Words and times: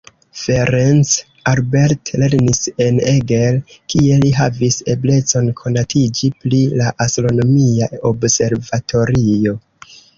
Ferenc 0.43 1.11
Albert 1.51 2.11
lernis 2.21 2.63
en 2.87 2.97
Eger, 3.13 3.61
kie 3.95 4.19
li 4.25 4.33
havis 4.39 4.81
eblecon 4.97 5.53
konatiĝi 5.63 6.35
pri 6.43 6.67
la 6.83 6.93
astronomia 7.09 7.95
observatorio. 8.15 9.61